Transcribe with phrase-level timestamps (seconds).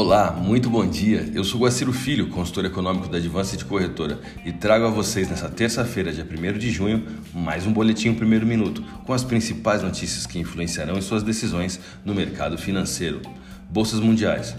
[0.00, 1.28] Olá, muito bom dia.
[1.34, 5.48] Eu sou Guaciro Filho, consultor econômico da Advance de Corretora, e trago a vocês nessa
[5.48, 10.38] terça-feira, dia 1 de junho, mais um boletim primeiro minuto, com as principais notícias que
[10.38, 13.20] influenciarão em suas decisões no mercado financeiro.
[13.68, 14.54] Bolsas mundiais.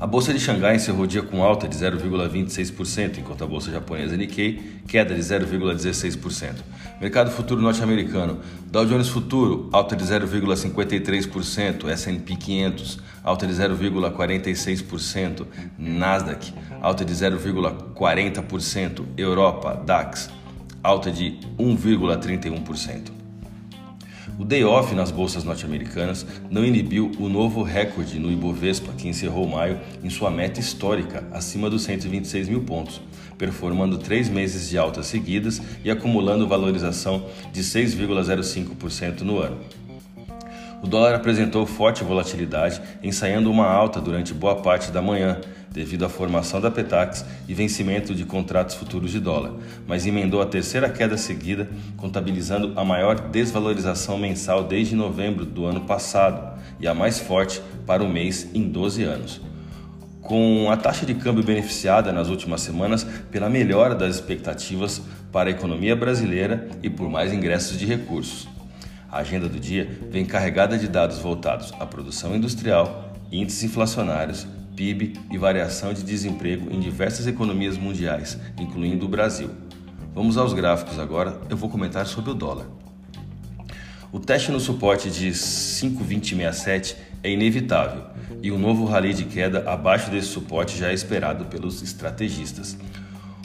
[0.00, 4.16] A bolsa de Xangai encerrou o dia com alta de 0,26%, enquanto a bolsa japonesa
[4.16, 6.54] Nikkei queda de 0,16%.
[7.00, 8.38] Mercado futuro norte-americano:
[8.70, 15.44] Dow Jones Futuro alta de 0,53%, S&P 500 alta de 0,46%,
[15.76, 20.30] Nasdaq alta de 0,40%, Europa DAX
[20.80, 23.27] alta de 1,31%.
[24.36, 29.46] O day off nas bolsas norte-americanas não inibiu o novo recorde no Ibovespa, que encerrou
[29.46, 33.00] maio em sua meta histórica, acima dos 126 mil pontos,
[33.36, 39.58] performando três meses de altas seguidas e acumulando valorização de 6,05% no ano.
[40.82, 45.40] O dólar apresentou forte volatilidade, ensaiando uma alta durante boa parte da manhã,
[45.78, 49.52] devido à formação da Petax e vencimento de contratos futuros de dólar,
[49.86, 55.82] mas emendou a terceira queda seguida, contabilizando a maior desvalorização mensal desde novembro do ano
[55.82, 59.40] passado e a mais forte para o mês em 12 anos.
[60.20, 65.00] Com a taxa de câmbio beneficiada nas últimas semanas pela melhora das expectativas
[65.30, 68.48] para a economia brasileira e por mais ingressos de recursos.
[69.08, 74.44] A agenda do dia vem carregada de dados voltados à produção industrial, índices inflacionários,
[74.78, 79.50] PIB e variação de desemprego em diversas economias mundiais, incluindo o Brasil.
[80.14, 82.66] Vamos aos gráficos agora, eu vou comentar sobre o dólar.
[84.12, 86.94] O teste no suporte de 5,2067
[87.24, 88.04] é inevitável
[88.40, 92.78] e um novo rally de queda abaixo desse suporte já é esperado pelos estrategistas.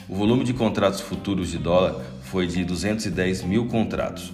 [0.08, 4.32] O volume de contratos futuros de dólar foi de 210 mil contratos,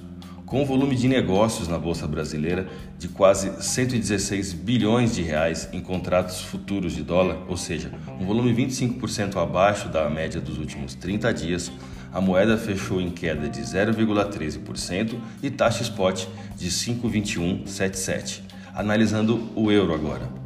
[0.50, 2.66] com volume de negócios na bolsa brasileira
[2.98, 8.52] de quase 116 bilhões de reais em contratos futuros de dólar, ou seja, um volume
[8.52, 11.70] 25% abaixo da média dos últimos 30 dias,
[12.12, 16.26] a moeda fechou em queda de 0,13% e taxa spot
[16.56, 18.40] de 5,2177.
[18.74, 20.39] Analisando o euro agora.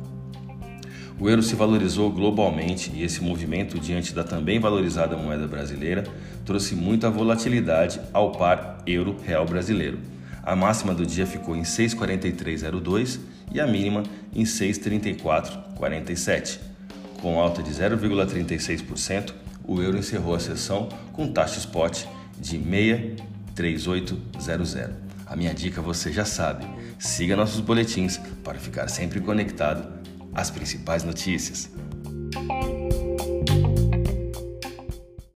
[1.19, 6.03] O euro se valorizou globalmente e esse movimento, diante da também valorizada moeda brasileira,
[6.45, 10.01] trouxe muita volatilidade ao par euro-real brasileiro.
[10.43, 13.21] A máxima do dia ficou em 6,4302
[13.53, 14.03] e a mínima
[14.35, 16.59] em 6,3447.
[17.23, 19.33] Com alta de 0,36%,
[19.65, 22.07] o euro encerrou a sessão com taxa spot
[22.39, 25.05] de 63800.
[25.27, 26.67] A minha dica você já sabe:
[26.99, 30.03] siga nossos boletins para ficar sempre conectado
[30.35, 31.71] as principais notícias.